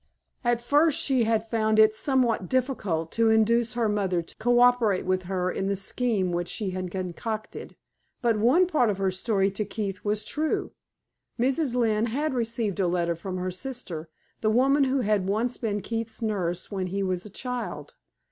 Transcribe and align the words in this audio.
At 0.43 0.61
first 0.61 0.99
she 0.99 1.25
had 1.25 1.47
found 1.47 1.77
it 1.77 1.93
somewhat 1.93 2.49
difficult 2.49 3.11
to 3.11 3.29
induce 3.29 3.73
her 3.75 3.87
mother 3.87 4.23
to 4.23 4.35
co 4.37 4.59
operate 4.59 5.05
with 5.05 5.21
her 5.29 5.51
in 5.51 5.67
the 5.67 5.75
scheme 5.75 6.31
which 6.31 6.47
she 6.47 6.71
had 6.71 6.89
concocted; 6.89 7.75
but 8.19 8.39
one 8.39 8.65
part 8.65 8.89
of 8.89 8.97
her 8.97 9.11
story 9.11 9.51
to 9.51 9.63
Keith 9.63 10.03
was 10.03 10.25
true 10.25 10.71
Mrs. 11.39 11.75
Lynne 11.75 12.07
had 12.07 12.33
received 12.33 12.79
a 12.79 12.87
letter 12.87 13.15
from 13.15 13.37
her 13.37 13.51
sister, 13.51 14.09
the 14.39 14.49
woman 14.49 14.85
who 14.85 15.01
had 15.01 15.29
once 15.29 15.57
been 15.57 15.81
Keith's 15.81 16.23
nurse 16.23 16.71
when 16.71 16.87
he 16.87 17.03
was 17.03 17.23
a 17.23 17.29
child. 17.29 17.93